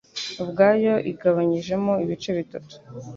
ubwayo 0.43 0.93
igabanyijemo 1.11 1.93
ibice 2.03 2.29
bitatu 2.37 2.75